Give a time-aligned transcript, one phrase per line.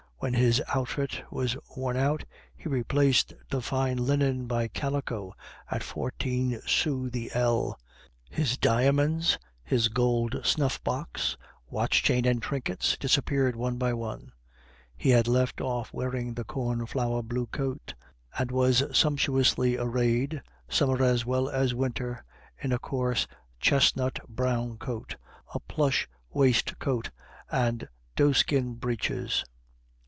[0.23, 5.33] When his outfit was worn out, he replaced the fine linen by calico
[5.67, 7.79] at fourteen sous the ell.
[8.29, 14.31] His diamonds, his gold snuff box, watch chain and trinkets, disappeared one by one.
[14.95, 17.95] He had left off wearing the corn flower blue coat,
[18.37, 20.39] and was sumptuously arrayed,
[20.69, 22.23] summer as well as winter,
[22.59, 23.25] in a coarse
[23.59, 25.15] chestnut brown coat,
[25.55, 27.09] a plush waistcoat,
[27.51, 29.43] and doeskin breeches.